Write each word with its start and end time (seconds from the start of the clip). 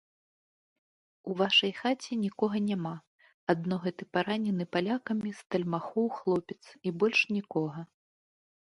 У 1.31 1.35
вашай 1.41 1.71
хаце 1.81 2.11
нікога 2.23 2.63
няма, 2.69 2.93
адно 3.55 3.75
гэты 3.85 4.03
паранены 4.19 4.63
палякамі 4.79 5.29
стальмахоў 5.45 6.05
хлопец 6.19 6.61
і 6.87 6.97
больш 7.03 7.19
нікога. 7.39 7.81